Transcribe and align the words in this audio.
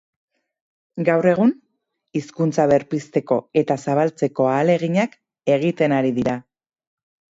Gaur 1.09 1.27
egun, 1.31 1.51
hizkuntza 2.19 2.65
berpizteko 2.73 3.37
eta 3.63 3.77
zabaltzeko 3.85 4.49
ahaleginak 4.55 5.15
egiten 5.57 5.95
ari 5.99 6.15
dira. 6.21 6.39